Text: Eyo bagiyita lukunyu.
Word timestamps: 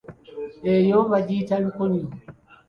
Eyo 0.75 0.97
bagiyita 1.11 1.55
lukunyu. 1.63 2.05